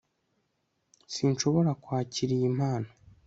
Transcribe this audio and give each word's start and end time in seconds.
Sinshobora 1.13 1.71
kwakira 1.83 2.31
iyi 2.37 2.49
mpano 2.57 2.89